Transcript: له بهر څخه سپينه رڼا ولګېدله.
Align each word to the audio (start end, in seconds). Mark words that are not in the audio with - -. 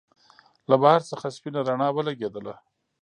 له 0.69 0.75
بهر 0.83 1.01
څخه 1.11 1.27
سپينه 1.35 1.61
رڼا 1.69 1.89
ولګېدله. 1.93 2.53